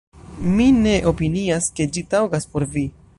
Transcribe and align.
Mi 0.53 0.65
ne 0.85 0.93
opinias, 1.11 1.69
ke 1.81 1.87
ĝi 1.99 2.05
taŭgas 2.15 2.53
por 2.55 2.67
vi"". 2.77 2.87